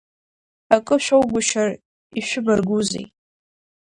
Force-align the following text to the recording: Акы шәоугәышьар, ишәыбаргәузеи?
Акы 0.75 0.95
шәоугәышьар, 1.03 1.69
ишәыбаргәузеи? 2.19 3.05